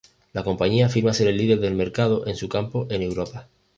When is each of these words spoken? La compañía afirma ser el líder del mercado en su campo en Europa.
La 0.33 0.43
compañía 0.43 0.87
afirma 0.87 1.13
ser 1.13 1.27
el 1.27 1.37
líder 1.37 1.59
del 1.59 1.75
mercado 1.75 2.25
en 2.25 2.35
su 2.35 2.49
campo 2.49 2.87
en 2.89 3.03
Europa. 3.03 3.49